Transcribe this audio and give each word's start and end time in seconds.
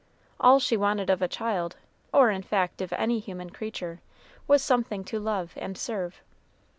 All 0.39 0.59
she 0.59 0.75
wanted 0.75 1.11
of 1.11 1.21
a 1.21 1.27
child, 1.27 1.75
or 2.11 2.31
in 2.31 2.41
fact 2.41 2.81
of 2.81 2.91
any 2.93 3.19
human 3.19 3.51
creature, 3.51 4.01
was 4.47 4.63
something 4.63 5.03
to 5.03 5.19
love 5.19 5.53
and 5.57 5.77
serve. 5.77 6.23